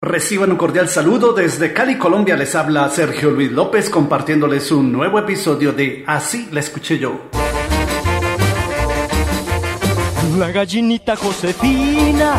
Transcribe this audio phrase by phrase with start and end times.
[0.00, 2.36] Reciban un cordial saludo desde Cali, Colombia.
[2.36, 7.22] Les habla Sergio Luis López compartiéndoles un nuevo episodio de Así la escuché yo.
[10.38, 12.34] La gallinita Josefina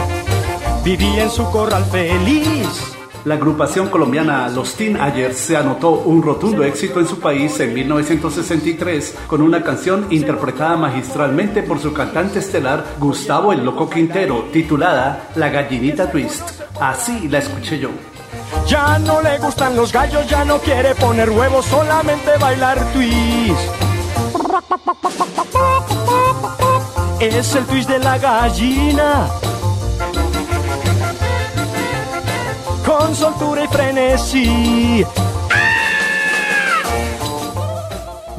[0.85, 2.95] vivía en su corral feliz.
[3.25, 7.73] La agrupación colombiana Los Teen Ayers se anotó un rotundo éxito en su país en
[7.73, 15.27] 1963 con una canción interpretada magistralmente por su cantante estelar Gustavo el Loco Quintero, titulada
[15.35, 16.68] La Gallinita Twist.
[16.79, 17.89] Así la escuché yo.
[18.65, 23.59] Ya no le gustan los gallos, ya no quiere poner huevos, solamente bailar twist.
[27.19, 29.27] Es el twist de la gallina.
[32.85, 35.05] Con soltura y frenesí.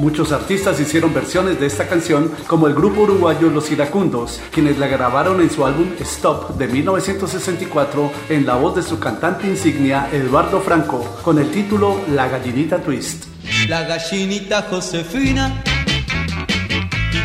[0.00, 4.86] Muchos artistas hicieron versiones de esta canción, como el grupo uruguayo Los Iracundos, quienes la
[4.86, 10.62] grabaron en su álbum Stop de 1964 en la voz de su cantante insignia Eduardo
[10.62, 13.26] Franco, con el título La Gallinita Twist.
[13.68, 15.62] La gallinita Josefina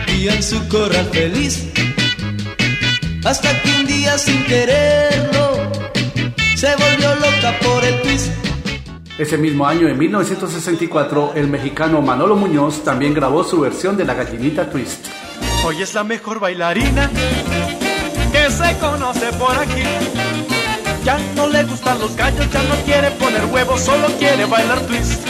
[0.08, 1.72] vivía en su corral feliz,
[3.24, 5.72] hasta que un día sin quererlo
[6.58, 8.45] se volvió loca por el twist
[9.18, 14.14] ese mismo año, en 1964, el mexicano Manolo Muñoz también grabó su versión de La
[14.14, 15.08] Gallinita Twist.
[15.66, 17.10] Hoy es la mejor bailarina
[18.32, 19.84] que se conoce por aquí.
[21.04, 25.26] Ya no le gustan los gallos, ya no quiere poner huevos, solo quiere bailar twist.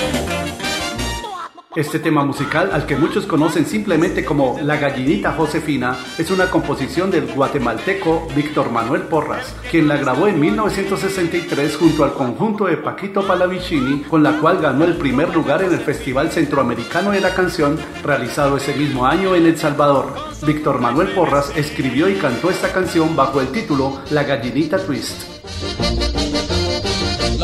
[1.76, 7.12] Este tema musical, al que muchos conocen simplemente como La Gallinita Josefina, es una composición
[7.12, 13.28] del guatemalteco Víctor Manuel Porras, quien la grabó en 1963 junto al conjunto de Paquito
[13.28, 17.78] Palavicini, con la cual ganó el primer lugar en el Festival Centroamericano de la Canción,
[18.02, 20.14] realizado ese mismo año en El Salvador.
[20.48, 25.95] Víctor Manuel Porras escribió y cantó esta canción bajo el título La Gallinita Twist.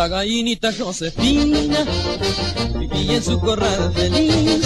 [0.02, 1.86] La gallinita Josefina
[2.74, 4.66] vivía en su corral feliz,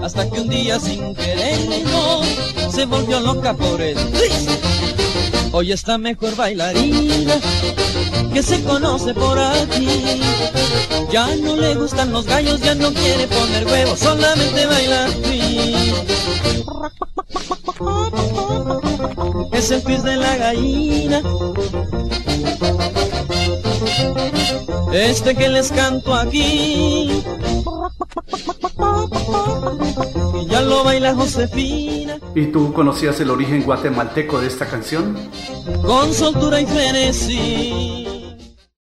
[0.00, 2.22] hasta que un día sin quererlo
[2.72, 4.48] se volvió loca por el twist.
[5.52, 7.34] Hoy está mejor bailarina
[8.32, 9.86] que se conoce por aquí.
[11.12, 15.76] Ya no le gustan los gallos, ya no quiere poner huevos, solamente bailar twist.
[19.52, 21.22] Es el twist de la gallina
[24.92, 27.22] este que les canto aquí.
[30.40, 32.18] Y ya lo baila Josefina.
[32.34, 35.16] ¿Y tú conocías el origen guatemalteco de esta canción?
[35.84, 38.07] Con soltura y frenesí.